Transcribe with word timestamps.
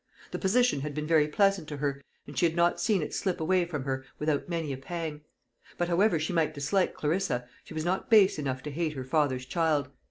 The 0.31 0.39
position 0.39 0.81
had 0.81 0.95
been 0.95 1.05
very 1.05 1.27
pleasant 1.27 1.67
to 1.67 1.77
her, 1.77 2.01
and 2.25 2.35
she 2.35 2.47
had 2.47 2.55
not 2.55 2.81
seen 2.81 3.03
it 3.03 3.13
slip 3.13 3.39
away 3.39 3.65
from 3.65 3.83
her 3.83 4.03
without 4.17 4.49
many 4.49 4.73
a 4.73 4.77
pang; 4.77 5.21
but, 5.77 5.89
however 5.89 6.17
she 6.17 6.33
might 6.33 6.55
dislike 6.55 6.95
Clarissa, 6.95 7.47
she 7.63 7.75
was 7.75 7.85
not 7.85 8.09
base 8.09 8.39
enough 8.39 8.63
to 8.63 8.71
hate 8.71 8.93
her 8.93 9.05
father's 9.05 9.45
child. 9.45 9.91